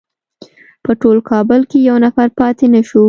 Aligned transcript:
په 0.83 0.91
ټول 1.01 1.17
کابل 1.31 1.61
کې 1.69 1.77
یو 1.89 1.97
نفر 2.05 2.27
پاتې 2.39 2.65
نه 2.73 2.81
شو. 2.87 2.99